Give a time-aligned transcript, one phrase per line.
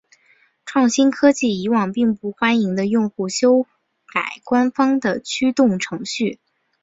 [0.65, 3.67] 创新科技以往并不欢迎用户修
[4.11, 6.39] 改官方的驱动程序。